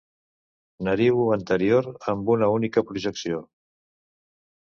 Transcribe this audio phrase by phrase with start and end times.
[0.87, 3.43] Nariu anterior amb una única projecció.